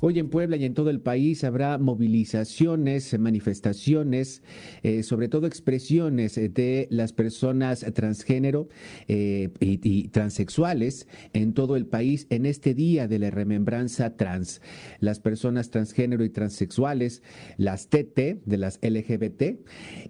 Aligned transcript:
Hoy 0.00 0.20
en 0.20 0.28
Puebla 0.28 0.56
y 0.56 0.64
en 0.64 0.74
todo 0.74 0.90
el 0.90 1.00
país 1.00 1.42
habrá 1.42 1.76
movilizaciones, 1.76 3.18
manifestaciones, 3.18 4.44
eh, 4.84 5.02
sobre 5.02 5.28
todo 5.28 5.48
expresiones 5.48 6.36
de 6.36 6.86
las 6.92 7.12
personas 7.12 7.84
transgénero 7.94 8.68
eh, 9.08 9.50
y, 9.58 10.06
transexuales 10.08 11.08
en 11.32 11.52
todo 11.52 11.74
el 11.74 11.86
país 11.86 12.28
en 12.30 12.46
este 12.46 12.74
día 12.74 13.08
de 13.08 13.18
la 13.18 13.30
remembranza 13.30 14.16
trans. 14.16 14.62
Las 15.00 15.18
personas 15.18 15.70
transgénero 15.70 16.24
y 16.24 16.30
transexuales, 16.30 17.24
las 17.56 17.88
TT 17.88 18.44
de 18.46 18.56
las 18.56 18.78
LGBT, 18.80 19.58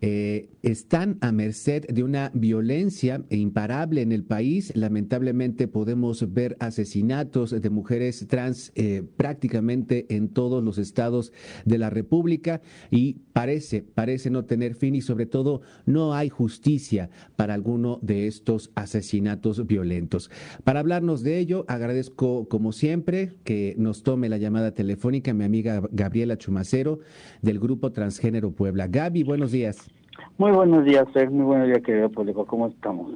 eh, 0.02 0.50
están 0.60 1.16
a 1.22 1.32
merced 1.32 1.86
de 1.86 2.02
una 2.02 2.30
violencia 2.34 3.24
imparable 3.30 4.02
en 4.02 4.12
el 4.12 4.24
país. 4.24 4.70
Lamentablemente 4.76 5.66
podemos 5.66 6.30
ver 6.34 6.58
asesinatos 6.60 7.58
de 7.58 7.70
mujeres 7.70 8.26
trans 8.28 8.70
prácticamente 9.16 9.77
en 9.88 10.28
todos 10.28 10.62
los 10.62 10.78
estados 10.78 11.32
de 11.64 11.78
la 11.78 11.90
República 11.90 12.60
y 12.90 13.16
parece, 13.32 13.82
parece 13.82 14.30
no 14.30 14.44
tener 14.44 14.74
fin 14.74 14.94
y 14.94 15.00
sobre 15.00 15.26
todo 15.26 15.60
no 15.86 16.14
hay 16.14 16.28
justicia 16.28 17.10
para 17.36 17.54
alguno 17.54 17.98
de 18.02 18.26
estos 18.26 18.70
asesinatos 18.74 19.66
violentos. 19.66 20.30
Para 20.64 20.80
hablarnos 20.80 21.22
de 21.22 21.38
ello, 21.38 21.64
agradezco 21.68 22.48
como 22.48 22.72
siempre 22.72 23.34
que 23.44 23.74
nos 23.78 24.02
tome 24.02 24.28
la 24.28 24.38
llamada 24.38 24.72
telefónica 24.72 25.34
mi 25.34 25.44
amiga 25.44 25.82
Gabriela 25.90 26.36
Chumacero 26.36 27.00
del 27.42 27.58
Grupo 27.58 27.92
Transgénero 27.92 28.50
Puebla. 28.52 28.86
Gaby, 28.88 29.22
buenos 29.22 29.52
días. 29.52 29.88
Muy 30.36 30.52
buenos 30.52 30.84
días. 30.84 31.06
Muy 31.30 31.44
buenos 31.44 31.68
días, 31.68 31.82
querido 31.82 32.10
público. 32.10 32.44
¿Cómo 32.46 32.68
estamos? 32.68 33.12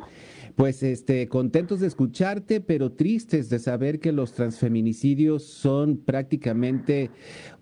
Pues 0.57 0.83
este, 0.83 1.29
contentos 1.29 1.81
de 1.81 1.87
escucharte, 1.87 2.61
pero 2.61 2.93
tristes 2.93 3.49
de 3.49 3.59
saber 3.59 4.01
que 4.01 4.13
los 4.13 4.35
transfeminicidios 4.35 5.45
son 5.45 5.97
prácticamente 5.97 7.11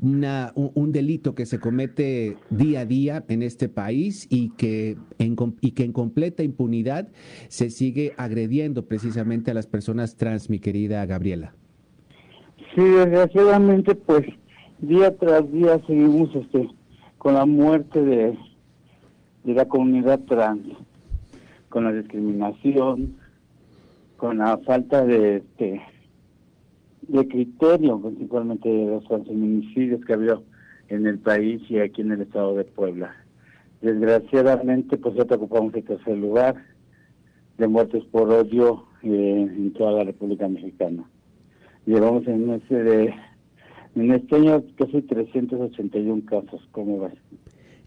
una, 0.01 0.53
un, 0.55 0.91
delito 0.91 1.35
que 1.37 1.47
se 1.47 1.61
comete 1.61 2.37
día 2.51 2.81
a 2.81 2.85
día 2.87 3.25
en 3.29 3.43
este 3.43 3.69
país 3.69 4.27
y 4.29 4.51
que, 4.51 4.97
en, 5.19 5.37
y 5.61 5.71
que 5.73 5.85
en 5.85 5.93
completa 5.93 6.43
impunidad 6.43 7.09
se 7.49 7.71
sigue 7.71 8.13
agrediendo 8.17 8.87
precisamente 8.87 9.53
a 9.53 9.55
las 9.55 9.69
personas 9.69 10.17
trans, 10.17 10.51
mi 10.51 10.59
querida 10.59 11.07
Gabriela. 11.07 11.55
Sí, 12.75 12.83
desgraciadamente, 12.83 13.95
pues 13.95 14.27
día 14.81 15.17
tras 15.17 15.51
día 15.53 15.81
seguimos 15.87 16.35
este, 16.35 16.69
con 17.19 17.35
la 17.35 17.47
muerte 17.47 18.03
de, 18.03 18.37
de 19.45 19.55
la 19.55 19.67
comunidad 19.67 20.19
trans 20.21 20.67
con 21.71 21.85
la 21.85 21.93
discriminación, 21.93 23.17
con 24.19 24.39
la 24.39 24.59
falta 24.59 25.05
de 25.07 25.37
este 25.37 25.81
de 27.09 27.27
criterio, 27.27 27.99
principalmente 28.01 28.69
de 28.69 28.87
los 28.87 29.09
feminicidios 29.09 30.05
que 30.05 30.13
ha 30.13 30.17
habido 30.17 30.45
en 30.89 31.07
el 31.07 31.19
país 31.19 31.63
y 31.69 31.79
aquí 31.79 32.03
en 32.03 32.13
el 32.13 32.21
estado 32.21 32.55
de 32.55 32.65
Puebla. 32.65 33.17
Desgraciadamente, 33.81 34.99
pues 34.99 35.15
ya 35.15 35.25
te 35.25 35.35
ocupamos 35.35 35.75
el 35.75 35.85
tercer 35.85 36.17
lugar 36.19 36.57
de 37.57 37.67
muertes 37.67 38.05
por 38.05 38.31
odio 38.31 38.85
eh, 39.03 39.49
en 39.49 39.73
toda 39.73 39.93
la 39.93 40.05
República 40.05 40.49
Mexicana. 40.49 41.05
Llevamos 41.87 42.27
en 42.27 42.51
este 42.51 42.83
de, 42.83 43.15
en 43.97 44.13
este 44.13 44.37
año 44.37 44.63
casi 44.77 45.03
381 45.03 46.23
casos, 46.27 46.69
¿cómo 46.73 46.99
vas? 46.99 47.15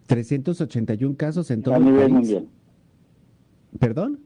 381 0.07 1.15
casos 1.15 1.51
en 1.51 1.61
todo 1.61 1.75
el 1.75 1.81
país. 1.83 1.89
A 1.89 1.93
nivel 1.93 2.11
mundial. 2.11 2.47
¿Perdón? 3.79 4.19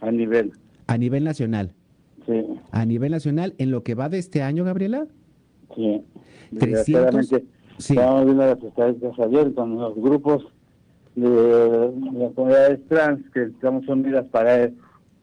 A 0.00 0.10
nivel. 0.10 0.52
A 0.86 0.98
nivel 0.98 1.24
nacional. 1.24 1.72
Sí. 2.26 2.44
A 2.70 2.84
nivel 2.84 3.12
nacional, 3.12 3.54
en 3.58 3.70
lo 3.70 3.82
que 3.82 3.94
va 3.94 4.08
de 4.08 4.18
este 4.18 4.42
año, 4.42 4.64
Gabriela. 4.64 5.06
Sí. 5.74 6.02
300. 6.58 7.26
Sí. 7.78 7.94
Estamos 7.94 8.24
viendo 8.24 8.46
las 8.46 8.62
estadísticas 8.62 9.18
ayer 9.18 9.52
con 9.54 9.76
los 9.76 9.96
grupos 9.96 10.46
de, 11.16 11.92
las 12.12 12.32
comunidades 12.32 12.80
trans 12.88 13.28
que 13.30 13.44
estamos 13.44 13.86
unidas 13.88 14.26
para, 14.30 14.70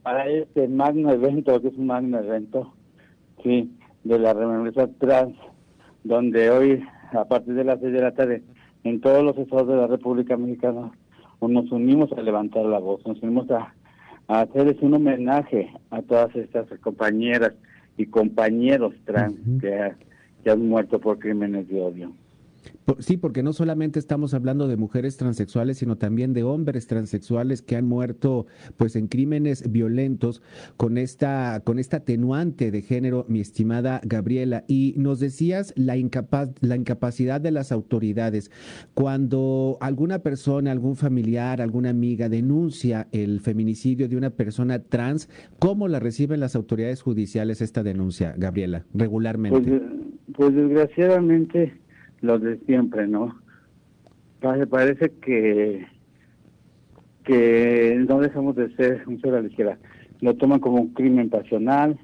para 0.04 0.30
este 0.30 0.68
magno 0.68 1.12
evento, 1.12 1.62
que 1.62 1.70
es 1.70 1.78
un 1.78 1.88
magno 1.88 2.20
evento, 2.20 2.74
sí, 3.44 3.72
de 4.04 4.20
la 4.20 4.34
remembranza 4.34 4.90
trans, 5.00 5.36
donde 6.04 6.50
hoy, 6.50 6.84
a 7.12 7.26
partir 7.26 7.54
de 7.54 7.64
las 7.64 7.80
seis 7.80 7.94
de 7.94 8.02
la 8.02 8.14
tarde, 8.14 8.44
en 8.84 9.00
todos 9.00 9.24
los 9.24 9.38
estados 9.38 9.68
de 9.68 9.76
la 9.76 9.88
República 9.88 10.38
Mexicana, 10.38 10.92
pues 11.42 11.52
nos 11.54 11.72
unimos 11.72 12.12
a 12.12 12.22
levantar 12.22 12.64
la 12.66 12.78
voz, 12.78 13.04
nos 13.08 13.20
unimos 13.24 13.50
a, 13.50 13.74
hacerles 14.28 14.78
un 14.82 14.94
homenaje 14.94 15.74
a 15.90 16.04
todas 16.04 16.36
estas 16.36 16.68
compañeras 16.82 17.54
y 17.98 18.06
compañeros 18.06 18.94
trans 19.06 19.34
que 19.60 20.52
han 20.52 20.70
muerto 20.70 21.00
por 21.00 21.18
crímenes 21.18 21.68
de 21.68 21.82
odio. 21.82 22.14
Sí, 23.00 23.18
porque 23.18 23.44
no 23.44 23.54
solamente 23.54 24.00
estamos 24.00 24.34
hablando 24.34 24.68
de 24.68 24.78
mujeres 24.78 25.18
transexuales, 25.18 25.78
sino 25.78 25.98
también 25.98 26.34
de 26.34 26.44
hombres 26.44 26.88
transexuales 26.88 27.62
que 27.62 27.76
han 27.76 27.88
muerto 27.88 28.48
pues 28.78 28.96
en 28.96 29.08
crímenes 29.08 29.72
violentos 29.72 30.42
con 30.78 30.98
esta 30.98 31.62
con 31.64 31.80
esta 31.80 31.98
atenuante 31.98 32.72
de 32.72 32.82
género, 32.82 33.26
mi 33.28 33.40
estimada 33.40 34.02
Gabriela, 34.04 34.64
y 34.68 34.94
nos 34.98 35.20
decías 35.20 35.74
la 35.76 35.98
incapaz 35.98 36.50
la 36.60 36.76
incapacidad 36.76 37.40
de 37.40 37.52
las 37.52 37.72
autoridades 37.72 38.52
cuando 38.94 39.78
alguna 39.80 40.20
persona, 40.20 40.72
algún 40.72 40.96
familiar, 40.96 41.62
alguna 41.62 41.90
amiga 41.90 42.30
denuncia 42.30 43.08
el 43.12 43.40
feminicidio 43.40 44.10
de 44.10 44.18
una 44.18 44.32
persona 44.32 44.80
trans, 44.80 45.30
¿cómo 45.60 45.88
la 45.88 46.00
reciben 46.00 46.40
las 46.40 46.56
autoridades 46.56 47.02
judiciales 47.02 47.62
esta 47.62 47.84
denuncia, 47.84 48.34
Gabriela, 48.38 48.86
regularmente? 48.94 49.60
pues, 49.60 49.82
pues 50.34 50.56
desgraciadamente 50.56 51.81
lo 52.22 52.40
de 52.40 52.58
siempre, 52.66 53.08
¿no? 53.08 53.36
Parece 54.70 55.12
que 55.22 55.86
que 57.24 58.04
no 58.08 58.20
dejamos 58.20 58.56
de 58.56 58.76
ser 58.76 59.04
un 59.08 59.22
ser 59.22 59.36
a 59.36 59.42
la 59.42 59.48
izquierda. 59.48 59.78
Lo 60.22 60.36
toman 60.36 60.60
como 60.60 60.82
un 60.82 60.94
crimen 60.94 61.30
pasional, 61.30 62.00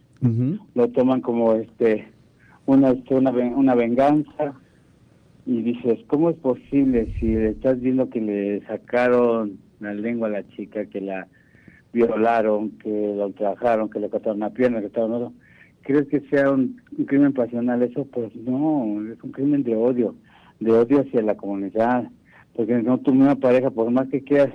lo 0.75 0.87
toman 0.89 1.21
como 1.21 1.53
este 1.53 2.07
una, 2.65 2.93
una 3.09 3.31
una 3.31 3.75
venganza 3.75 4.53
y 5.45 5.61
dices, 5.61 5.99
¿cómo 6.07 6.29
es 6.29 6.35
posible 6.37 7.13
si 7.19 7.33
estás 7.33 7.79
viendo 7.79 8.09
que 8.09 8.21
le 8.21 8.65
sacaron 8.67 9.57
la 9.79 9.93
lengua 9.93 10.27
a 10.27 10.31
la 10.31 10.47
chica, 10.49 10.85
que 10.85 11.01
la 11.01 11.27
violaron, 11.93 12.71
que 12.71 13.13
la 13.15 13.27
ultrajaron, 13.27 13.89
que 13.89 13.99
le 13.99 14.09
cortaron 14.09 14.37
una 14.37 14.49
pierna, 14.49 14.81
que 14.81 14.91
no 14.99 15.33
¿Crees 15.87 16.09
que 16.09 16.19
sea 16.29 16.51
un, 16.51 16.81
crimen 17.07 17.31
pasional 17.31 17.81
eso? 17.81 18.05
Pues 18.11 18.35
no, 18.35 19.09
es 19.09 19.23
un 19.23 19.31
crimen 19.31 19.63
de 19.63 19.73
odio, 19.73 20.15
de 20.59 20.73
odio 20.73 20.99
hacia 20.99 21.21
la 21.21 21.37
comunidad. 21.37 22.09
Porque 22.53 22.83
no 22.83 22.97
tú 22.97 23.11
una 23.11 23.37
pareja, 23.37 23.69
por 23.69 23.89
más 23.89 24.09
que 24.09 24.21
quieras 24.21 24.53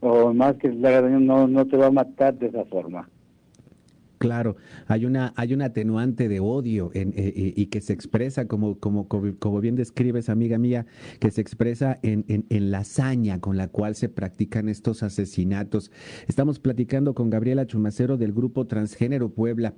o 0.00 0.34
más 0.34 0.56
que 0.56 0.68
le 0.68 0.88
haga 0.88 1.02
daño, 1.02 1.20
no, 1.20 1.46
no 1.46 1.66
te 1.66 1.76
va 1.76 1.86
a 1.86 1.92
matar 1.92 2.34
de 2.34 2.48
esa 2.48 2.64
forma. 2.64 3.08
Claro, 4.26 4.56
hay 4.88 5.04
una, 5.04 5.32
hay 5.36 5.54
un 5.54 5.62
atenuante 5.62 6.28
de 6.28 6.40
odio 6.40 6.90
eh, 6.94 7.08
eh, 7.14 7.52
y 7.54 7.66
que 7.66 7.80
se 7.80 7.92
expresa, 7.92 8.48
como, 8.48 8.80
como, 8.80 9.06
como, 9.06 9.60
bien 9.60 9.76
describes, 9.76 10.28
amiga 10.28 10.58
mía, 10.58 10.84
que 11.20 11.30
se 11.30 11.40
expresa 11.40 12.00
en, 12.02 12.24
en, 12.26 12.70
la 12.72 12.78
hazaña 12.78 13.40
con 13.40 13.56
la 13.56 13.68
cual 13.68 13.94
se 13.94 14.08
practican 14.08 14.68
estos 14.68 15.04
asesinatos. 15.04 15.92
Estamos 16.26 16.58
platicando 16.58 17.14
con 17.14 17.30
Gabriela 17.30 17.68
Chumacero 17.68 18.16
del 18.16 18.32
grupo 18.32 18.66
Transgénero 18.66 19.28
Puebla. 19.28 19.74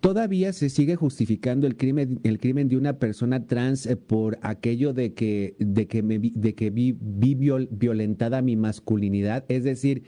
Todavía 0.00 0.52
se 0.52 0.68
sigue 0.68 0.96
justificando 0.96 1.66
el 1.66 1.78
crimen, 1.78 2.20
el 2.22 2.38
crimen 2.38 2.68
de 2.68 2.76
una 2.76 2.98
persona 2.98 3.46
trans 3.46 3.86
eh, 3.86 3.96
por 3.96 4.38
aquello 4.42 4.92
de 4.92 5.14
que, 5.14 5.56
de 5.58 5.86
que, 5.86 6.02
me, 6.02 6.18
de 6.18 6.54
que 6.54 6.68
vi, 6.68 6.94
vi 7.00 7.34
violentada 7.34 8.42
mi 8.42 8.56
masculinidad. 8.56 9.46
Es 9.48 9.64
decir, 9.64 10.02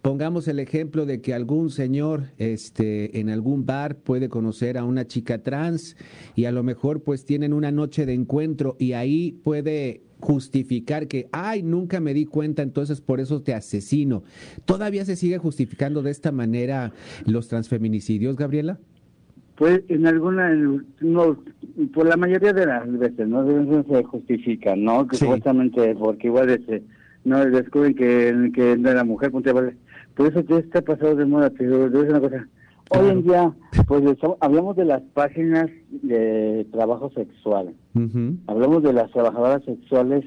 pongamos 0.00 0.46
el 0.46 0.60
ejemplo 0.60 1.06
de 1.06 1.20
que 1.20 1.34
algún 1.34 1.70
señor, 1.70 2.28
este, 2.38 3.18
en 3.18 3.31
algún 3.32 3.66
bar 3.66 3.96
puede 3.96 4.28
conocer 4.28 4.78
a 4.78 4.84
una 4.84 5.06
chica 5.06 5.42
trans 5.42 5.96
y 6.36 6.44
a 6.44 6.52
lo 6.52 6.62
mejor 6.62 7.02
pues 7.02 7.24
tienen 7.24 7.52
una 7.52 7.72
noche 7.72 8.06
de 8.06 8.14
encuentro 8.14 8.76
y 8.78 8.92
ahí 8.92 9.32
puede 9.42 10.02
justificar 10.22 11.08
que, 11.08 11.28
ay, 11.32 11.64
nunca 11.64 11.98
me 11.98 12.14
di 12.14 12.26
cuenta, 12.26 12.62
entonces 12.62 13.00
por 13.00 13.18
eso 13.18 13.42
te 13.42 13.54
asesino. 13.54 14.22
¿Todavía 14.64 15.04
se 15.04 15.16
sigue 15.16 15.38
justificando 15.38 16.00
de 16.02 16.12
esta 16.12 16.30
manera 16.30 16.92
los 17.26 17.48
transfeminicidios, 17.48 18.36
Gabriela? 18.36 18.78
Pues 19.56 19.82
en 19.88 20.06
alguna, 20.06 20.54
no, 21.00 21.42
por 21.92 22.06
la 22.06 22.16
mayoría 22.16 22.52
de 22.52 22.66
las 22.66 22.98
veces, 22.98 23.28
¿no? 23.28 23.44
se 23.84 24.04
justifica, 24.04 24.76
¿no? 24.76 25.06
Que 25.08 25.16
supuestamente, 25.16 25.94
porque 25.96 26.28
igual 26.28 26.50
este, 26.50 26.84
no 27.24 27.44
descubren 27.44 27.94
que, 27.94 28.50
que 28.54 28.76
no 28.78 28.90
era 28.90 29.04
mujer, 29.04 29.30
por 29.32 30.26
eso 30.26 30.40
ya 30.40 30.58
está 30.58 30.82
pasado 30.82 31.16
de 31.16 31.24
moda, 31.24 31.50
pero 31.50 31.86
es 31.86 32.08
una 32.08 32.20
cosa, 32.20 32.48
Hoy 32.90 33.08
en 33.08 33.22
día, 33.22 33.52
pues 33.86 34.02
hablamos 34.40 34.76
de 34.76 34.84
las 34.84 35.02
páginas 35.14 35.70
de 35.90 36.66
trabajo 36.72 37.10
sexual. 37.10 37.74
Hablamos 38.46 38.82
de 38.82 38.92
las 38.92 39.10
trabajadoras 39.10 39.64
sexuales 39.64 40.24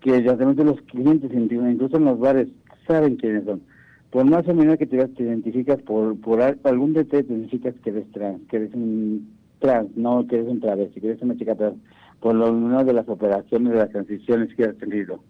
que 0.00 0.22
ya 0.22 0.34
los 0.34 0.80
clientes, 0.82 1.30
incluso 1.32 1.96
en 1.96 2.04
los 2.04 2.18
bares, 2.18 2.48
saben 2.86 3.16
quiénes 3.16 3.44
son. 3.44 3.62
Por 4.10 4.24
más 4.26 4.46
o 4.46 4.54
menos 4.54 4.76
que 4.76 4.86
te, 4.86 5.08
te 5.08 5.22
identificas 5.22 5.80
por, 5.82 6.20
por 6.20 6.40
algún 6.42 6.92
detalle, 6.92 7.24
te 7.24 7.32
identificas 7.32 7.74
que 7.82 7.90
eres 7.90 8.12
trans, 8.12 8.40
que 8.48 8.56
eres 8.56 8.74
un 8.74 9.32
trans, 9.58 9.96
no 9.96 10.26
que 10.26 10.36
eres 10.36 10.48
un 10.48 10.60
travesti, 10.60 11.00
que 11.00 11.08
eres 11.08 11.22
una 11.22 11.36
chica 11.36 11.54
trans, 11.54 11.76
por 12.20 12.34
lo 12.34 12.52
menos 12.52 12.86
de 12.86 12.92
las 12.92 13.08
operaciones, 13.08 13.72
de 13.72 13.78
las 13.78 13.90
transiciones 13.90 14.54
que 14.54 14.64
has 14.64 14.76
tenido. 14.76 15.20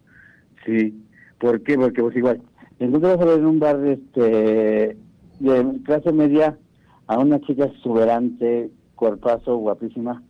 Sí. 0.66 1.00
¿Por 1.38 1.62
qué? 1.62 1.76
Porque 1.76 2.02
pues 2.02 2.16
igual, 2.16 2.40
entonces 2.78 3.16
vas 3.16 3.20
a 3.20 3.30
ver 3.30 3.38
en 3.38 3.46
un 3.46 3.58
bar 3.58 3.84
este, 3.86 4.96
de 5.40 5.80
clase 5.84 6.12
media 6.12 6.56
a 7.06 7.18
una 7.18 7.40
chica 7.40 7.66
exuberante, 7.66 8.70
cuerpazo, 8.94 9.56
guapísima, 9.56 10.22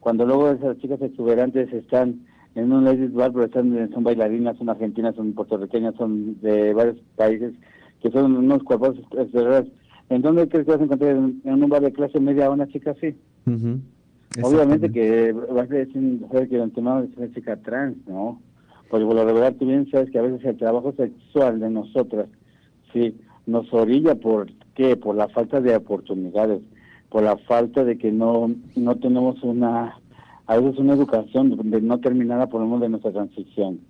cuando 0.00 0.24
luego 0.24 0.50
esas 0.50 0.78
chicas 0.78 1.00
exuberantes 1.02 1.72
están 1.72 2.26
en 2.54 2.72
un 2.72 2.84
ladies 2.84 3.12
bar, 3.12 3.32
pero 3.32 3.44
están, 3.44 3.90
son 3.92 4.04
bailarinas, 4.04 4.56
son 4.56 4.68
argentinas, 4.68 5.14
son 5.14 5.32
puertorriqueñas, 5.34 5.94
son 5.96 6.40
de 6.40 6.74
varios 6.74 6.96
países, 7.16 7.54
que 8.02 8.10
son 8.10 8.36
unos 8.36 8.62
cuerpos 8.62 8.98
exteriores. 9.18 9.66
¿En 10.08 10.22
dónde 10.22 10.48
crees 10.48 10.64
que 10.64 10.72
vas 10.72 10.80
a 10.80 10.84
encontrar 10.84 11.12
en, 11.12 11.40
un 11.44 11.68
bar 11.68 11.82
de 11.82 11.92
clase 11.92 12.18
media 12.18 12.46
a 12.46 12.50
una 12.50 12.66
chica 12.66 12.92
así? 12.92 13.14
Obviamente 14.42 14.90
que 14.90 15.32
vas 15.32 15.70
a 15.70 15.74
decir 15.74 16.20
que 16.48 16.56
el 16.56 16.72
tema 16.72 17.04
es 17.04 17.16
una 17.16 17.32
chica 17.32 17.56
trans, 17.56 17.96
¿no? 18.06 18.40
Porque 18.88 19.06
por 19.06 19.14
lo 19.14 19.24
regular 19.24 19.54
tú 19.54 19.66
bien 19.66 19.88
sabes 19.90 20.10
que 20.10 20.18
a 20.18 20.22
veces 20.22 20.44
el 20.44 20.56
trabajo 20.56 20.92
sexual 20.96 21.60
de 21.60 21.70
nosotras, 21.70 22.26
sí, 22.92 23.16
nos 23.50 23.72
orilla 23.72 24.14
por 24.14 24.50
qué, 24.74 24.96
por 24.96 25.16
la 25.16 25.28
falta 25.28 25.60
de 25.60 25.76
oportunidades, 25.76 26.62
por 27.08 27.22
la 27.22 27.36
falta 27.36 27.84
de 27.84 27.98
que 27.98 28.12
no, 28.12 28.50
no 28.76 28.96
tenemos 28.96 29.42
una, 29.42 29.98
a 30.46 30.56
veces 30.56 30.78
una 30.78 30.94
educación 30.94 31.70
de 31.70 31.80
no 31.80 31.98
terminada 31.98 32.48
por 32.48 32.62
lo 32.62 32.78
de 32.78 32.88
nuestra 32.88 33.12
transición. 33.12 33.80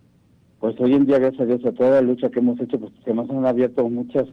Pues 0.58 0.78
hoy 0.80 0.94
en 0.94 1.06
día, 1.06 1.18
gracias 1.18 1.42
a 1.42 1.46
Dios, 1.46 1.64
a 1.64 1.72
toda 1.72 1.90
la 1.90 2.02
lucha 2.02 2.30
que 2.30 2.40
hemos 2.40 2.60
hecho, 2.60 2.78
pues 2.78 2.92
que 3.04 3.14
nos 3.14 3.30
han 3.30 3.46
abierto 3.46 3.88
muchas 3.88 4.26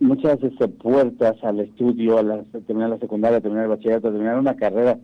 muchas 0.00 0.42
este, 0.42 0.68
puertas 0.68 1.36
al 1.42 1.60
estudio, 1.60 2.18
a, 2.18 2.42
terminar 2.66 2.90
la 2.90 2.98
secundaria, 2.98 3.38
a 3.38 3.40
terminar 3.40 3.64
el 3.64 3.70
bachillerato, 3.70 4.08
a 4.08 4.12
terminar 4.12 4.38
una 4.38 4.56
carrera 4.56 4.98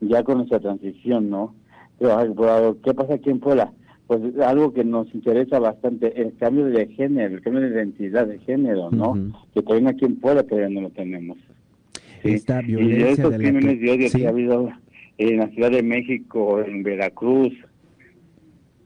ya 0.00 0.22
con 0.24 0.38
nuestra 0.38 0.60
transición, 0.60 1.30
¿no? 1.30 1.54
Pero, 1.98 2.76
¿qué 2.82 2.94
pasa 2.94 3.14
aquí 3.14 3.30
en 3.30 3.40
Puebla? 3.40 3.72
Pues 4.18 4.38
algo 4.40 4.74
que 4.74 4.84
nos 4.84 5.14
interesa 5.14 5.58
bastante, 5.58 6.20
el 6.20 6.36
cambio 6.36 6.66
de 6.66 6.86
género, 6.88 7.36
el 7.36 7.40
cambio 7.40 7.62
de 7.62 7.68
identidad 7.68 8.26
de 8.26 8.38
género, 8.40 8.90
¿no? 8.90 9.14
Que 9.54 9.62
también 9.62 9.88
aquí 9.88 10.04
en 10.04 10.16
Puebla 10.16 10.42
todavía 10.42 10.68
no 10.68 10.82
lo 10.82 10.90
tenemos. 10.90 11.38
Esta 12.22 12.60
violencia 12.60 13.08
y 13.08 13.10
estos 13.12 13.34
crímenes 13.36 13.80
de 13.80 13.90
odio 13.90 14.10
que 14.12 14.26
ha 14.26 14.28
habido 14.28 14.68
en 15.16 15.38
la 15.38 15.48
Ciudad 15.48 15.70
de 15.70 15.82
México, 15.82 16.60
en 16.60 16.82
Veracruz, 16.82 17.54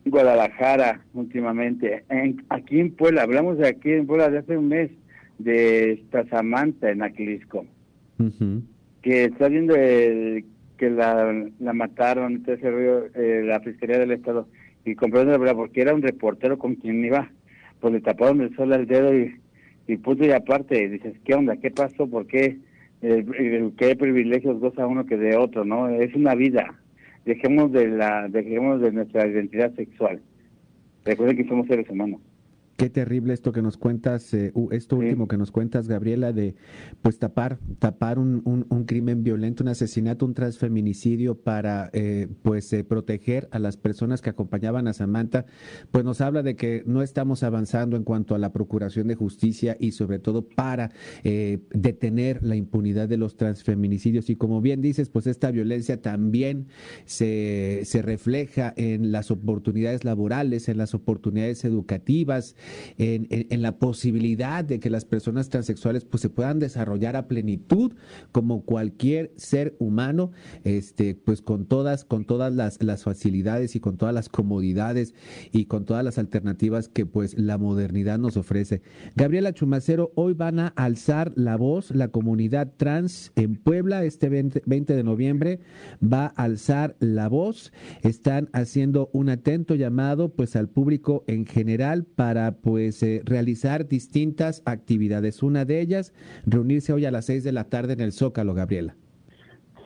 Guadalajara 0.04 1.00
últimamente, 1.12 2.04
aquí 2.48 2.78
en 2.78 2.92
Puebla, 2.92 3.22
hablamos 3.22 3.58
de 3.58 3.66
aquí 3.66 3.90
en 3.90 4.06
Puebla 4.06 4.30
de 4.30 4.38
hace 4.38 4.56
un 4.56 4.68
mes, 4.68 4.92
de 5.38 5.94
esta 5.94 6.24
Samantha 6.28 6.88
en 6.88 7.02
Aquilisco, 7.02 7.66
que 9.02 9.24
está 9.24 9.48
viendo 9.48 9.74
que 9.74 10.90
la, 10.90 11.48
la 11.58 11.72
mataron, 11.72 12.34
entonces 12.34 12.64
eh, 13.14 13.42
la 13.44 13.58
Fiscalía 13.58 13.98
del 13.98 14.12
Estado, 14.12 14.46
y 14.86 14.94
comprendo 14.94 15.32
la 15.32 15.38
verdad, 15.38 15.56
porque 15.56 15.82
era 15.82 15.94
un 15.94 16.00
reportero 16.00 16.58
con 16.58 16.76
quien 16.76 17.04
iba, 17.04 17.28
pues 17.80 17.92
le 17.92 18.00
taparon 18.00 18.40
el 18.40 18.54
sol 18.54 18.72
al 18.72 18.86
dedo 18.86 19.14
y, 19.14 19.36
y 19.88 19.96
punto 19.96 20.24
y 20.24 20.30
aparte, 20.30 20.88
dices, 20.88 21.14
¿qué 21.24 21.34
onda? 21.34 21.56
¿Qué 21.56 21.70
pasó? 21.70 22.06
¿Por 22.08 22.26
qué? 22.26 22.58
Eh, 23.02 23.70
¿Qué 23.76 23.96
privilegios 23.96 24.60
goza 24.60 24.86
uno 24.86 25.04
que 25.04 25.16
de 25.16 25.36
otro? 25.36 25.64
¿no? 25.64 25.88
Es 25.88 26.14
una 26.14 26.34
vida. 26.34 26.74
Dejemos 27.24 27.72
de, 27.72 27.88
la, 27.88 28.28
dejemos 28.28 28.80
de 28.80 28.92
nuestra 28.92 29.26
identidad 29.26 29.74
sexual. 29.74 30.20
Recuerden 31.04 31.36
que 31.36 31.48
somos 31.48 31.66
seres 31.66 31.90
humanos. 31.90 32.20
Qué 32.76 32.90
terrible 32.90 33.32
esto 33.32 33.52
que 33.52 33.62
nos 33.62 33.78
cuentas, 33.78 34.34
eh, 34.34 34.52
esto 34.70 34.96
último 34.96 35.28
que 35.28 35.38
nos 35.38 35.50
cuentas, 35.50 35.88
Gabriela, 35.88 36.34
de 36.34 36.56
pues 37.00 37.18
tapar, 37.18 37.58
tapar 37.78 38.18
un, 38.18 38.42
un, 38.44 38.84
crimen 38.84 39.24
violento, 39.24 39.62
un 39.62 39.68
asesinato, 39.68 40.26
un 40.26 40.34
transfeminicidio 40.34 41.40
para 41.40 41.88
eh, 41.94 42.28
pues 42.42 42.70
eh, 42.74 42.84
proteger 42.84 43.48
a 43.50 43.58
las 43.58 43.78
personas 43.78 44.20
que 44.20 44.28
acompañaban 44.28 44.88
a 44.88 44.92
Samantha, 44.92 45.46
pues 45.90 46.04
nos 46.04 46.20
habla 46.20 46.42
de 46.42 46.54
que 46.54 46.82
no 46.84 47.00
estamos 47.00 47.42
avanzando 47.42 47.96
en 47.96 48.04
cuanto 48.04 48.34
a 48.34 48.38
la 48.38 48.52
procuración 48.52 49.08
de 49.08 49.14
justicia 49.14 49.78
y 49.80 49.92
sobre 49.92 50.18
todo 50.18 50.46
para 50.46 50.90
detener 51.22 52.42
la 52.42 52.56
impunidad 52.56 53.08
de 53.08 53.16
los 53.16 53.36
transfeminicidios. 53.36 54.28
Y 54.28 54.36
como 54.36 54.60
bien 54.60 54.82
dices, 54.82 55.08
pues 55.08 55.26
esta 55.26 55.50
violencia 55.50 56.02
también 56.02 56.66
se, 57.06 57.80
se 57.84 58.02
refleja 58.02 58.74
en 58.76 59.12
las 59.12 59.30
oportunidades 59.30 60.04
laborales, 60.04 60.68
en 60.68 60.76
las 60.76 60.94
oportunidades 60.94 61.64
educativas, 61.64 62.54
en, 62.98 63.62
la 63.62 63.78
posibilidad 63.78 64.64
de 64.64 64.80
que 64.80 64.90
las 64.90 65.04
personas 65.04 65.48
transexuales 65.48 66.04
pues 66.04 66.20
se 66.20 66.28
puedan 66.28 66.58
desarrollar 66.58 67.16
a 67.16 67.26
plenitud 67.26 67.92
como 68.32 68.62
cualquier 68.64 69.32
ser 69.36 69.74
humano, 69.78 70.30
este, 70.64 71.14
pues 71.14 71.42
con 71.42 71.66
todas, 71.66 72.04
con 72.04 72.24
todas 72.24 72.54
las, 72.54 72.78
facilidades 73.02 73.76
y 73.76 73.80
con 73.80 73.96
todas 73.96 74.14
las 74.14 74.28
comodidades 74.28 75.14
y 75.52 75.66
con 75.66 75.84
todas 75.84 76.04
las 76.04 76.18
alternativas 76.18 76.88
que 76.88 77.06
pues 77.06 77.38
la 77.38 77.58
modernidad 77.58 78.18
nos 78.18 78.36
ofrece. 78.36 78.82
Gabriela 79.14 79.52
Chumacero, 79.52 80.12
hoy 80.14 80.34
van 80.34 80.58
a 80.58 80.68
alzar 80.68 81.32
la 81.36 81.56
voz, 81.56 81.90
la 81.90 82.08
comunidad 82.08 82.72
trans 82.76 83.32
en 83.36 83.56
Puebla, 83.56 84.04
este 84.04 84.28
20, 84.28 84.62
20 84.66 84.96
de 84.96 85.04
noviembre 85.04 85.60
va 86.02 86.32
a 86.36 86.44
alzar 86.44 86.96
la 87.00 87.28
voz, 87.28 87.72
están 88.02 88.48
haciendo 88.52 89.10
un 89.12 89.28
atento 89.28 89.74
llamado 89.74 90.30
pues 90.30 90.56
al 90.56 90.68
público 90.68 91.24
en 91.26 91.46
general 91.46 92.04
para 92.04 92.55
pues 92.60 93.02
eh, 93.02 93.22
realizar 93.24 93.88
distintas 93.88 94.62
actividades. 94.64 95.42
Una 95.42 95.64
de 95.64 95.80
ellas, 95.80 96.12
reunirse 96.46 96.92
hoy 96.92 97.04
a 97.04 97.10
las 97.10 97.26
seis 97.26 97.44
de 97.44 97.52
la 97.52 97.64
tarde 97.64 97.92
en 97.94 98.00
el 98.00 98.12
Zócalo, 98.12 98.54
Gabriela. 98.54 98.94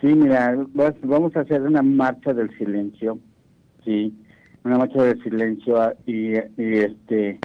Sí, 0.00 0.06
mira, 0.06 0.56
vamos 1.02 1.36
a 1.36 1.40
hacer 1.40 1.60
una 1.60 1.82
marcha 1.82 2.32
del 2.32 2.50
silencio, 2.56 3.18
sí, 3.84 4.14
una 4.64 4.78
marcha 4.78 5.02
del 5.02 5.22
silencio 5.22 5.78
ah, 5.78 5.94
y, 6.06 6.32
este, 6.56 7.38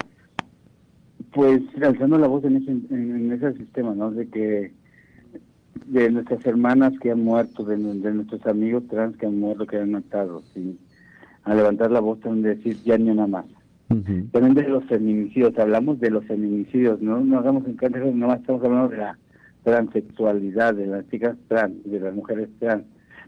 pues 1.34 1.62
alzando 1.82 2.18
la 2.18 2.28
voz 2.28 2.46
en 2.46 2.58
ese, 2.58 2.72
en, 2.72 3.32
ese 3.34 3.54
sistema, 3.58 3.94
¿no? 3.94 4.12
De 4.12 4.30
que 4.30 4.72
de 5.86 6.10
nuestras 6.10 6.46
hermanas 6.46 6.94
que 7.02 7.12
han 7.12 7.26
muerto, 7.26 7.66
de, 7.66 7.78
nuestros 7.78 8.46
amigos 8.46 8.88
trans 8.88 9.18
que 9.18 9.26
han 9.26 9.38
muerto, 9.38 9.68
que 9.68 9.78
han 9.78 9.92
matado, 9.92 10.42
sí, 10.54 10.80
a 11.44 11.54
levantar 11.54 11.92
la 11.92 12.00
voz 12.00 12.22
también 12.22 12.56
decir 12.56 12.78
ya 12.86 12.98
ni 12.98 13.10
una 13.10 13.28
más. 13.28 13.46
También 13.88 14.56
de 14.56 14.68
los 14.68 14.84
feminicidios, 14.86 15.58
hablamos 15.58 16.00
de 16.00 16.10
los 16.10 16.26
feminicidios, 16.26 17.02
no 17.02 17.20
no 17.20 17.40
hagamos 17.40 17.66
en 17.68 17.78
cuenta, 17.78 18.00
no 18.00 18.34
estamos 18.34 18.64
hablando 18.64 18.90
de 18.90 18.98
la 18.98 19.18
transexualidad, 19.64 20.74
de 20.74 20.88
las 20.88 21.08
chicas 21.10 21.38
trans, 21.48 21.84
de 21.84 22.00
las 22.00 22.14
mujeres 22.14 22.50
trans. 22.60 22.84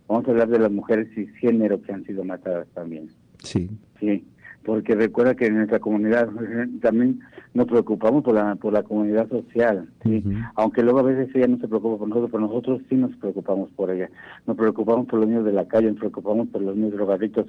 Vamos 0.08 0.28
a 0.28 0.32
hablar 0.32 0.48
de 0.48 0.60
las 0.60 0.72
mujeres 0.72 1.10
cisgénero 1.14 1.82
que 1.82 1.92
han 1.92 2.06
sido 2.06 2.24
matadas 2.24 2.68
también. 2.74 3.10
Sí. 3.44 3.70
Sí, 4.00 4.24
porque 4.68 4.96
recuerda 4.96 5.34
que 5.34 5.46
en 5.46 5.56
nuestra 5.56 5.80
comunidad 5.80 6.28
eh, 6.42 6.68
también 6.82 7.22
nos 7.54 7.68
preocupamos 7.68 8.22
por 8.22 8.36
la 8.36 8.56
por 8.56 8.74
la 8.74 8.84
comunidad 8.84 9.30
social, 9.30 9.88
¿sí? 10.04 10.22
aunque 10.56 10.84
luego 10.84 11.00
a 11.00 11.04
veces 11.04 11.34
ella 11.34 11.48
no 11.48 11.58
se 11.58 11.70
preocupa 11.70 11.98
por 11.98 12.10
nosotros, 12.10 12.32
pero 12.34 12.48
nosotros 12.48 12.82
sí 12.90 12.96
nos 12.96 13.16
preocupamos 13.16 13.70
por 13.78 13.92
ella. 13.92 14.10
Nos 14.46 14.58
preocupamos 14.58 15.08
por 15.08 15.20
los 15.20 15.30
niños 15.30 15.46
de 15.46 15.54
la 15.54 15.70
calle, 15.70 15.88
nos 15.88 16.00
preocupamos 16.00 16.50
por 16.50 16.62
los 16.62 16.76
niños 16.76 16.92
drogadictos, 16.92 17.46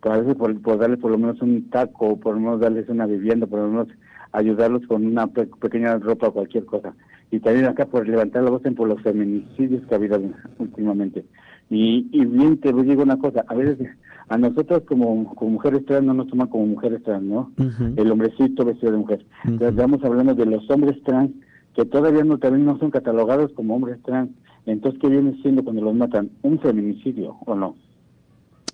por, 0.00 0.12
a 0.12 0.20
veces 0.20 0.34
por, 0.34 0.58
por 0.62 0.78
darles 0.78 0.98
por 0.98 1.10
lo 1.10 1.18
menos 1.18 1.42
un 1.42 1.68
taco, 1.68 2.18
por 2.18 2.36
lo 2.36 2.40
menos 2.40 2.60
darles 2.60 2.88
una 2.88 3.04
vivienda, 3.04 3.46
por 3.46 3.58
lo 3.58 3.68
menos 3.68 3.88
ayudarlos 4.32 4.86
con 4.86 5.04
una 5.04 5.26
pequeña 5.26 5.98
ropa 5.98 6.28
o 6.28 6.32
cualquier 6.32 6.64
cosa. 6.64 6.94
Y 7.30 7.40
también 7.40 7.66
acá 7.66 7.84
por 7.84 8.08
levantar 8.08 8.44
la 8.44 8.50
voz 8.50 8.64
en 8.64 8.74
por 8.74 8.88
los 8.88 9.02
feminicidios 9.02 9.86
que 9.86 9.94
ha 9.94 9.98
habido 9.98 10.18
últimamente. 10.58 11.22
Y, 11.68 12.08
y 12.12 12.24
bien 12.24 12.56
te 12.56 12.72
digo 12.72 13.02
una 13.02 13.18
cosa, 13.18 13.44
a 13.46 13.54
veces 13.54 13.90
a 14.28 14.38
nosotros 14.38 14.82
como, 14.86 15.34
como 15.34 15.52
mujeres 15.52 15.84
trans 15.84 16.04
no 16.04 16.14
nos 16.14 16.28
toman 16.28 16.48
como 16.48 16.66
mujeres 16.66 17.02
trans, 17.02 17.24
¿no? 17.24 17.52
El 17.96 18.10
hombrecito 18.10 18.64
vestido 18.64 18.92
de 18.92 18.98
mujer. 18.98 19.26
estamos 19.60 20.02
hablando 20.04 20.34
de 20.34 20.46
los 20.46 20.68
hombres 20.70 21.02
trans 21.02 21.30
que 21.74 21.84
todavía 21.84 22.24
no 22.24 22.38
también 22.38 22.64
no 22.64 22.78
son 22.78 22.90
catalogados 22.90 23.52
como 23.52 23.74
hombres 23.76 24.00
trans. 24.02 24.30
Entonces, 24.66 25.00
¿qué 25.00 25.08
viene 25.08 25.36
siendo 25.42 25.64
cuando 25.64 25.82
los 25.82 25.94
matan? 25.94 26.30
¿Un 26.42 26.58
feminicidio 26.60 27.36
o 27.46 27.54
no? 27.54 27.76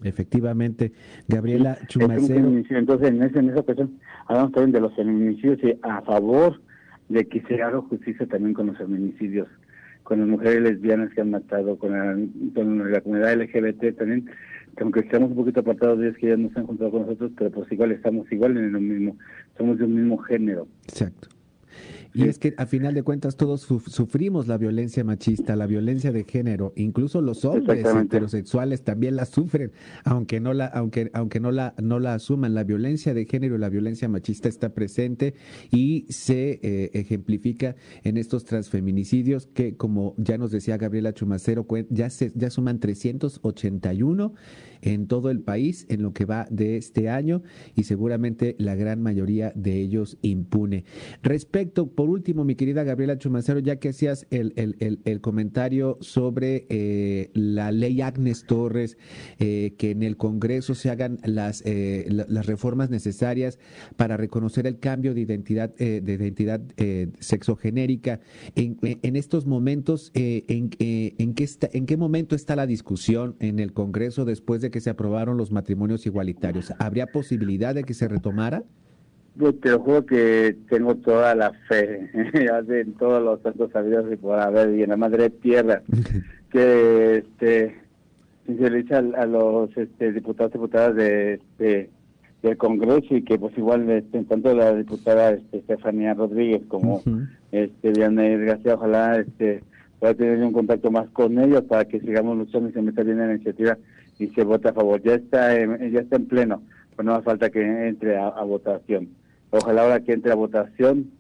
Efectivamente, 0.03 0.93
Gabriela 1.27 1.79
Chumacero. 1.89 2.49
Entonces, 2.71 3.09
en, 3.09 3.23
ese, 3.23 3.39
en 3.39 3.51
esa 3.51 3.61
ocasión, 3.61 3.99
hablamos 4.27 4.53
también 4.53 4.73
de 4.73 4.81
los 4.81 4.95
feminicidios 4.95 5.59
y 5.63 5.79
a 5.83 6.03
favor 6.03 6.61
de 7.09 7.27
que 7.27 7.41
se 7.43 7.63
haga 7.63 7.81
justicia 7.81 8.27
también 8.27 8.55
con 8.55 8.69
los 8.69 8.79
feminicidios, 8.79 9.49
con 10.05 10.21
las 10.21 10.29
mujeres 10.29 10.63
lesbianas 10.63 11.13
que 11.15 11.21
han 11.21 11.31
matado, 11.31 11.79
con 11.79 11.93
la, 11.93 12.17
con 12.55 12.93
la 12.93 13.01
comunidad 13.01 13.41
LGBT 13.41 13.97
también, 13.97 14.31
aunque 14.83 15.01
estamos 15.01 15.31
un 15.31 15.37
poquito 15.37 15.61
apartados 15.61 15.99
de 15.99 16.09
ellos 16.09 16.19
que 16.19 16.29
ya 16.29 16.37
no 16.37 16.51
se 16.51 16.59
han 16.59 16.67
juntado 16.67 16.91
con 16.91 17.03
nosotros, 17.03 17.33
pero 17.37 17.51
pues 17.51 17.71
igual 17.73 17.93
estamos 17.93 18.31
igual 18.33 18.57
en 18.57 18.73
lo 18.73 18.81
mismo, 18.81 19.17
somos 19.57 19.79
de 19.79 19.85
un 19.85 19.95
mismo 19.95 20.19
género. 20.19 20.67
Exacto. 20.89 21.29
Y 22.15 22.25
es 22.25 22.39
que 22.39 22.55
a 22.57 22.67
final 22.67 22.95
de 22.95 23.03
cuentas 23.03 23.37
todos 23.37 23.61
sufrimos 23.61 24.47
la 24.47 24.57
violencia 24.57 25.05
machista, 25.05 25.57
la 25.57 25.67
violencia 25.67 26.13
de 26.13 26.25
género, 26.25 26.73
incluso 26.77 27.21
los 27.21 27.45
hombres 27.45 27.87
heterosexuales 27.87 28.83
también 28.83 29.17
la 29.17 29.25
sufren, 29.25 29.73
aunque 30.05 30.41
no 30.41 30.55
la, 30.55 30.67
aunque, 30.67 31.11
aunque 31.13 31.41
no 31.41 31.51
la, 31.51 31.75
no 31.81 31.99
la 31.99 32.15
asuman. 32.15 32.55
La 32.55 32.65
violencia 32.65 33.15
de 33.15 33.27
género 33.27 33.57
y 33.57 33.59
la 33.59 33.69
violencia 33.69 34.09
machista 34.09 34.49
está 34.49 34.71
presente 34.71 35.35
y 35.71 36.07
se 36.09 36.61
eh, 36.63 36.91
ejemplifica 36.95 37.77
en 38.05 38.17
estos 38.17 38.45
transfeminicidios 38.45 39.47
que, 39.47 39.77
como 39.77 40.15
ya 40.17 40.39
nos 40.39 40.51
decía 40.51 40.77
Gabriela 40.77 41.13
Chumacero, 41.13 41.67
ya 41.91 42.11
se, 42.11 42.33
ya 42.35 42.51
suman 42.51 42.81
381 42.81 44.35
en 44.83 45.07
todo 45.07 45.31
el 45.31 45.41
país 45.41 45.87
en 45.89 46.03
lo 46.03 46.13
que 46.13 46.25
va 46.25 46.47
de 46.51 46.77
este 46.77 47.09
año 47.09 47.43
y 47.75 47.85
seguramente 47.85 48.57
la 48.59 48.75
gran 48.75 49.03
mayoría 49.03 49.53
de 49.55 49.81
ellos 49.81 50.19
impune. 50.23 50.85
Respecto, 51.23 51.89
por 51.99 52.11
último, 52.11 52.45
mi 52.45 52.55
querida 52.55 52.85
Gabriela 52.85 53.19
Chumacero, 53.19 53.59
ya 53.59 53.81
que 53.81 53.89
hacías 53.89 54.29
el, 54.31 54.53
el, 54.55 55.01
el, 55.05 55.21
comentario 55.21 55.99
sobre 56.01 56.65
eh, 56.69 57.33
la 57.35 57.73
ley 57.73 58.03
Agnes 58.03 58.45
Torres, 58.47 58.97
eh, 59.41 59.75
que 59.79 59.91
en 59.91 60.05
el 60.05 60.17
Congreso 60.17 60.77
se 60.77 60.91
hagan 60.91 61.19
las, 61.25 61.61
eh, 61.67 62.07
las 62.09 62.47
reformas 62.47 62.89
necesarias 62.89 63.59
para 63.97 64.17
reconocer 64.17 64.69
el 64.69 64.79
cambio 64.79 65.13
de 65.13 65.23
identidad, 65.23 65.75
de 65.75 66.13
identidad 66.13 66.61
sexogenérica, 67.19 68.21
en, 68.55 68.79
en, 68.81 69.17
estos 69.17 69.47
momentos, 69.47 70.13
en, 70.15 70.71
en, 70.79 71.35
qué 71.35 71.43
está, 71.43 71.69
¿en 71.73 71.85
qué 71.85 71.97
momento 71.97 72.37
está 72.37 72.55
la 72.55 72.69
discusión 72.69 73.35
en 73.41 73.59
el 73.59 73.73
Congreso 73.73 74.25
después 74.25 74.63
de 74.63 74.71
que 74.71 74.81
se 74.81 74.91
aprobaron 74.91 75.37
los 75.37 75.51
matrimonios 75.51 76.07
igualitarios? 76.07 76.73
¿Habría 76.79 77.09
posibilidad 77.09 77.75
de 77.75 77.83
que 77.83 77.95
se 77.95 78.07
retomara? 78.07 78.63
Yo 79.39 79.55
te 79.55 79.71
lo 79.71 79.79
juro 79.79 80.05
que 80.05 80.57
tengo 80.69 80.97
toda 80.97 81.33
la 81.37 81.53
fe 81.69 82.11
en 82.13 82.93
todos 82.95 83.23
los 83.23 83.41
santos 83.41 83.71
sabidos 83.71 84.13
y 84.13 84.17
por 84.17 84.41
haber 84.41 84.75
y 84.75 84.83
en 84.83 84.91
la 84.91 84.97
madre 84.97 85.31
tierra 85.31 85.83
que 86.51 87.19
este 87.19 87.77
se 88.47 88.95
a, 88.95 89.27
los 89.27 89.77
este, 89.77 90.13
diputados 90.13 90.51
y 90.53 90.59
diputadas 90.59 90.97
de, 90.97 91.35
este, 91.35 91.91
del 92.43 92.57
Congreso 92.57 93.15
y 93.15 93.23
que 93.23 93.39
pues 93.39 93.57
igual 93.57 93.89
este, 93.91 94.25
tanto 94.25 94.53
la 94.55 94.75
diputada 94.75 95.31
este, 95.31 95.59
Estefanía 95.59 96.15
Rodríguez 96.15 96.63
como 96.67 97.03
este 97.53 97.93
Diana 97.93 98.25
García 98.25 98.75
ojalá 98.75 99.21
este 99.21 99.63
pueda 100.01 100.15
tener 100.15 100.43
un 100.43 100.53
contacto 100.53 100.91
más 100.91 101.09
con 101.11 101.39
ellos 101.39 101.63
para 101.65 101.85
que 101.85 102.01
sigamos 102.01 102.37
luchando 102.39 102.71
y 102.71 102.73
se 102.73 102.83
meta 102.83 103.05
bien 103.05 103.21
en 103.21 103.29
la 103.29 103.35
iniciativa 103.35 103.79
y 104.19 104.29
se 104.29 104.43
vote 104.43 104.69
a 104.69 104.73
favor. 104.73 105.01
Ya 105.03 105.15
está 105.15 105.57
en, 105.57 105.93
ya 105.93 106.01
está 106.01 106.17
en 106.17 106.27
pleno 106.27 106.63
pues 106.97 107.07
no 107.07 107.15
hace 107.15 107.23
falta 107.23 107.51
que 107.51 107.61
entre 107.61 108.17
a 108.17 108.43
votación 108.43 109.11
ojalá 109.51 109.83
ahora 109.83 110.01
que 110.01 110.13
entre 110.13 110.33
a 110.33 110.37
votación, 110.37 111.11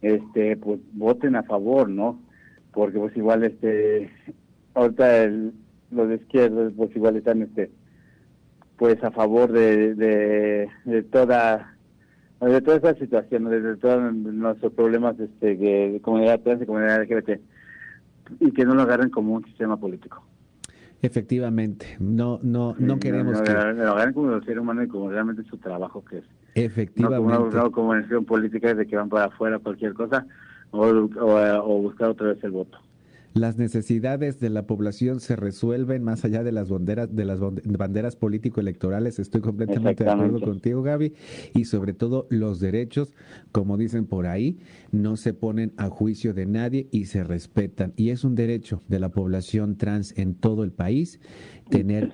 este, 0.00 0.56
pues 0.56 0.80
voten 0.92 1.36
a 1.36 1.42
favor, 1.42 1.88
¿no? 1.88 2.20
Porque 2.72 2.98
pues 2.98 3.16
igual, 3.16 3.44
este, 3.44 4.10
ahorita 4.74 5.28
los 5.90 6.08
de 6.08 6.16
izquierda, 6.16 6.70
pues 6.76 6.94
igual 6.96 7.16
están, 7.16 7.42
este, 7.42 7.70
pues 8.76 9.02
a 9.04 9.10
favor 9.10 9.52
de, 9.52 9.94
de, 9.94 11.02
toda 11.04 11.76
de 12.40 12.60
toda 12.60 12.76
esta 12.76 12.94
situación, 12.94 13.44
de, 13.44 13.76
todos 13.76 14.12
nuestros 14.14 14.72
problemas 14.72 15.18
este, 15.20 15.54
de 15.54 16.00
comunidad 16.02 16.40
trans 16.40 16.62
y 16.62 16.66
comunidad 16.66 17.02
LGBT, 17.02 17.40
y 18.40 18.50
que 18.52 18.64
no 18.64 18.74
lo 18.74 18.82
agarren 18.82 19.10
como 19.10 19.34
un 19.34 19.44
sistema 19.44 19.76
político. 19.76 20.24
Efectivamente, 21.02 21.96
no 21.98 22.38
no 22.42 22.74
no 22.78 22.98
queremos 22.98 23.42
que... 23.42 23.52
Lo 23.52 23.92
agarren 23.92 24.14
como 24.14 24.34
el 24.34 24.44
ser 24.44 24.58
humano 24.58 24.82
y 24.84 24.88
como 24.88 25.10
realmente 25.10 25.42
su 25.44 25.58
trabajo 25.58 26.04
que 26.04 26.18
es. 26.18 26.24
Efectivamente. 26.54 27.56
No 27.56 27.70
como, 27.70 27.72
como 27.72 27.88
una 27.90 28.20
política 28.26 28.74
de 28.74 28.86
que 28.86 28.96
van 28.96 29.08
para 29.08 29.26
afuera 29.26 29.58
cualquier 29.58 29.94
cosa 29.94 30.26
o, 30.70 30.86
o, 30.86 31.82
buscar 31.82 32.10
otra 32.10 32.28
vez 32.28 32.42
el 32.44 32.50
voto. 32.50 32.78
Las 33.34 33.56
necesidades 33.56 34.40
de 34.40 34.50
la 34.50 34.66
población 34.66 35.20
se 35.20 35.36
resuelven 35.36 36.04
más 36.04 36.22
allá 36.26 36.42
de 36.42 36.52
las 36.52 36.68
banderas 36.68 37.16
de 37.16 37.24
las 37.24 37.40
banderas 37.40 38.14
político 38.14 38.60
electorales 38.60 39.18
estoy 39.18 39.40
completamente 39.40 40.04
de 40.04 40.10
acuerdo 40.10 40.40
contigo 40.42 40.82
Gaby. 40.82 41.14
Y 41.54 41.64
sobre 41.64 41.94
todo 41.94 42.26
los 42.28 42.60
derechos 42.60 43.14
como 43.50 43.78
dicen 43.78 44.04
por 44.04 44.26
ahí 44.26 44.58
no 44.90 45.16
se 45.16 45.32
ponen 45.32 45.72
a 45.78 45.88
juicio 45.88 46.34
de 46.34 46.44
nadie 46.44 46.88
y 46.90 47.06
se 47.06 47.24
respetan. 47.24 47.94
Y 47.96 48.10
es 48.10 48.22
un 48.22 48.34
derecho 48.34 48.82
de 48.88 49.00
la 49.00 49.08
población 49.08 49.78
trans 49.78 50.16
en 50.18 50.34
todo 50.34 50.62
el 50.62 50.72
país 50.72 51.18
tener 51.70 52.10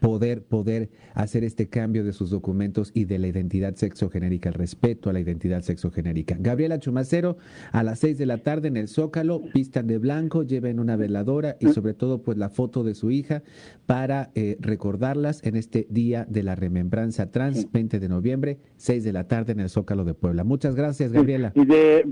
poder, 0.00 0.42
poder 0.42 0.90
hacer 1.14 1.44
este 1.44 1.68
cambio 1.68 2.04
de 2.04 2.12
sus 2.12 2.30
documentos 2.30 2.90
y 2.94 3.04
de 3.04 3.18
la 3.18 3.28
identidad 3.28 3.74
sexogenérica, 3.74 4.48
el 4.48 4.54
respeto 4.54 5.10
a 5.10 5.12
la 5.12 5.20
identidad 5.20 5.60
sexogenérica. 5.62 6.36
Gabriela 6.40 6.78
Chumacero, 6.78 7.36
a 7.72 7.82
las 7.82 8.00
seis 8.00 8.18
de 8.18 8.26
la 8.26 8.38
tarde 8.38 8.68
en 8.68 8.76
el 8.76 8.88
Zócalo, 8.88 9.42
pistan 9.52 9.86
de 9.86 9.98
blanco, 9.98 10.42
lleven 10.42 10.80
una 10.80 10.96
veladora 10.96 11.56
y 11.60 11.68
sobre 11.68 11.94
todo 11.94 12.22
pues 12.22 12.38
la 12.38 12.48
foto 12.48 12.82
de 12.82 12.94
su 12.94 13.10
hija 13.10 13.42
para 13.86 14.30
eh, 14.34 14.56
recordarlas 14.60 15.44
en 15.44 15.56
este 15.56 15.86
día 15.90 16.26
de 16.28 16.42
la 16.42 16.54
remembranza 16.54 17.30
trans, 17.30 17.70
20 17.70 18.00
de 18.00 18.08
noviembre, 18.08 18.58
6 18.76 19.04
de 19.04 19.12
la 19.12 19.28
tarde 19.28 19.52
en 19.52 19.60
el 19.60 19.68
Zócalo 19.68 20.04
de 20.04 20.14
Puebla. 20.14 20.44
Muchas 20.44 20.74
gracias, 20.74 21.12
Gabriela. 21.12 21.52
Y 21.54 21.66
de, 21.66 22.04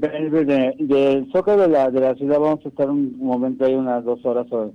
del 0.78 1.30
Zócalo 1.32 1.62
de 1.62 1.68
la, 1.68 1.90
de 1.90 2.00
la 2.00 2.14
ciudad 2.14 2.38
vamos 2.38 2.64
a 2.64 2.68
estar 2.68 2.90
un 2.90 3.16
momento 3.18 3.64
ahí, 3.64 3.74
unas 3.74 4.04
dos 4.04 4.24
horas 4.24 4.46
o 4.52 4.72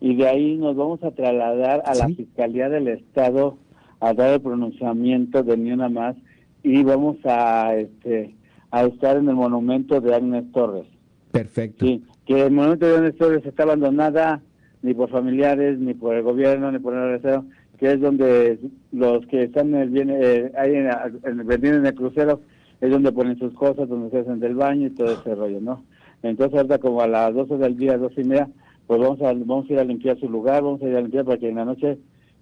y 0.00 0.16
de 0.16 0.28
ahí 0.28 0.56
nos 0.56 0.76
vamos 0.76 1.02
a 1.02 1.10
trasladar 1.10 1.82
a 1.84 1.94
la 1.94 2.08
Fiscalía 2.08 2.68
del 2.68 2.88
Estado 2.88 3.56
a 3.98 4.14
dar 4.14 4.34
el 4.34 4.40
pronunciamiento 4.40 5.42
de 5.42 5.56
ni 5.56 5.72
una 5.72 5.88
más 5.88 6.16
y 6.62 6.82
vamos 6.82 7.16
a 7.24 7.74
este 7.74 8.34
a 8.70 8.84
estar 8.84 9.16
en 9.16 9.28
el 9.28 9.34
monumento 9.34 10.00
de 10.00 10.14
Agnes 10.14 10.44
Torres. 10.52 10.86
Perfecto. 11.32 11.84
Sí, 11.84 12.04
que 12.24 12.46
el 12.46 12.52
monumento 12.52 12.86
de 12.86 12.96
Agnes 12.96 13.16
Torres 13.16 13.44
está 13.44 13.64
abandonada 13.64 14.40
ni 14.82 14.94
por 14.94 15.10
familiares, 15.10 15.78
ni 15.78 15.94
por 15.94 16.14
el 16.14 16.22
gobierno, 16.22 16.70
ni 16.70 16.78
por 16.78 16.94
el 16.94 17.16
Estado, 17.16 17.44
que 17.78 17.92
es 17.92 18.00
donde 18.00 18.60
los 18.92 19.26
que 19.26 19.44
están 19.44 19.74
en 19.74 19.80
el 19.80 19.90
bien, 19.90 20.10
eh, 20.10 20.52
ahí 20.56 20.74
en, 20.74 20.86
el, 20.86 21.64
en 21.64 21.86
el 21.86 21.94
crucero, 21.94 22.40
es 22.80 22.90
donde 22.90 23.12
ponen 23.12 23.38
sus 23.38 23.52
cosas, 23.54 23.88
donde 23.88 24.10
se 24.10 24.20
hacen 24.20 24.40
del 24.40 24.54
baño 24.54 24.86
y 24.86 24.90
todo 24.90 25.12
ese 25.12 25.34
rollo, 25.34 25.60
¿no? 25.60 25.84
Entonces 26.22 26.56
ahorita 26.56 26.78
como 26.78 27.00
a 27.02 27.08
las 27.08 27.34
12 27.34 27.58
del 27.58 27.76
día, 27.76 27.98
12 27.98 28.20
y 28.20 28.24
media, 28.24 28.48
pues 28.90 29.00
vamos 29.00 29.22
a, 29.22 29.32
vamos 29.32 29.70
a 29.70 29.72
ir 29.72 29.78
a 29.78 29.84
limpiar 29.84 30.18
su 30.18 30.28
lugar, 30.28 30.64
vamos 30.64 30.82
a 30.82 30.88
ir 30.88 30.96
a 30.96 31.00
limpiar 31.00 31.24
para 31.24 31.38
que 31.38 31.48
en 31.48 31.54
la 31.54 31.64
noche 31.64 31.96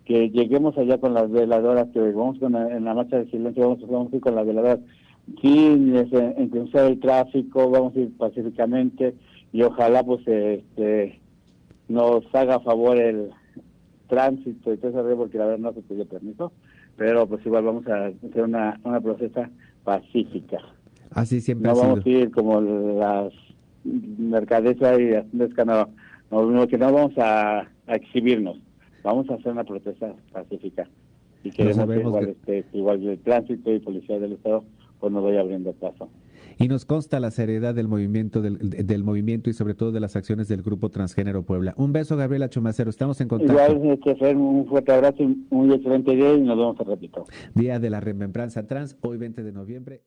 que 0.07 0.31
lleguemos 0.31 0.79
allá 0.79 0.97
con 0.97 1.13
las 1.13 1.31
veladoras, 1.31 1.89
que 1.93 2.01
vamos 2.01 2.39
con 2.39 2.57
en 2.57 2.87
la 2.87 2.95
marcha 2.95 3.19
de 3.19 3.31
silencio, 3.31 3.69
vamos, 3.69 3.87
vamos 3.87 4.11
a 4.11 4.17
ir 4.17 4.23
con 4.23 4.35
las 4.35 4.47
veladoras. 4.47 4.79
Sin 5.43 5.95
este, 5.95 6.37
el 6.39 7.01
tráfico, 7.01 7.69
vamos 7.69 7.95
a 7.95 8.01
ir 8.01 8.17
pacíficamente 8.17 9.15
y 9.53 9.61
ojalá 9.61 10.03
pues 10.03 10.27
este, 10.27 11.21
nos 11.87 12.25
haga 12.35 12.55
a 12.55 12.61
favor 12.61 12.97
el 12.97 13.29
tránsito 14.09 14.73
y 14.73 14.79
todo 14.79 15.07
eso, 15.07 15.17
porque 15.19 15.37
la 15.37 15.45
verdad 15.49 15.59
no 15.59 15.75
se 15.75 15.83
pidió 15.83 16.07
permiso, 16.07 16.51
pero 16.97 17.27
pues 17.27 17.45
igual 17.45 17.65
vamos 17.65 17.87
a 17.89 18.07
hacer 18.07 18.43
una, 18.43 18.81
una 18.85 19.03
procesa 19.03 19.51
pacífica. 19.85 20.61
Así 21.11 21.43
siempre 21.43 21.71
No 21.71 21.77
vamos 21.77 22.07
a 22.07 22.09
ir 22.09 22.31
como 22.31 22.59
las 22.63 23.35
mercadesas 23.85 24.99
y 24.99 25.13
haciendo 25.13 25.45
escándalo 25.45 25.91
no, 26.31 26.67
que 26.67 26.79
no 26.79 26.93
vamos 26.93 27.13
a, 27.19 27.69
exhibirnos, 27.89 28.59
vamos 29.03 29.29
a 29.31 29.35
hacer 29.35 29.53
una 29.53 29.65
protesta 29.65 30.15
pacífica. 30.33 30.89
Y 31.45 31.51
queremos 31.51 31.87
que 31.87 32.01
igual, 32.01 32.29
este, 32.29 32.65
igual 32.73 33.07
el 33.07 33.19
tránsito 33.21 33.73
y 33.73 33.79
policía 33.79 34.19
del 34.19 34.33
Estado 34.33 34.65
pues 35.01 35.13
nos 35.13 35.23
vaya 35.23 35.41
abriendo 35.41 35.73
paso. 35.73 36.09
Y 36.59 36.67
nos 36.67 36.85
consta 36.85 37.21
la 37.21 37.31
seriedad 37.31 37.73
del 37.73 37.87
movimiento 37.87 38.43
del, 38.43 38.59
del, 38.59 39.05
movimiento 39.05 39.49
y 39.49 39.53
sobre 39.53 39.75
todo 39.75 39.93
de 39.93 40.01
las 40.01 40.17
acciones 40.17 40.49
del 40.49 40.63
Grupo 40.63 40.89
Transgénero 40.89 41.45
Puebla. 41.45 41.73
Un 41.77 41.93
beso, 41.93 42.17
Gabriela 42.17 42.49
Chumacero. 42.49 42.91
Estamos 42.91 43.21
en 43.21 43.29
contacto. 43.29 43.53
Igual, 43.53 44.01
este, 44.05 44.35
un 44.35 44.67
fuerte 44.67 44.93
abrazo 44.93 45.23
y 45.23 45.47
un 45.51 45.73
excelente 45.73 46.17
día 46.17 46.35
y 46.35 46.41
nos 46.41 46.59
vemos 46.59 46.81
a 46.81 46.85
ratito. 46.85 47.27
Día 47.55 47.79
de 47.79 47.91
la 47.91 48.01
Remembranza 48.01 48.67
Trans, 48.67 48.97
hoy 49.03 49.19
20 49.19 49.45
de 49.45 49.53
noviembre. 49.53 50.03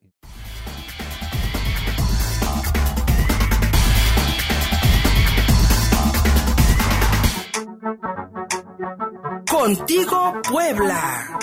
Contigo 9.62 10.42
Puebla. 10.50 11.38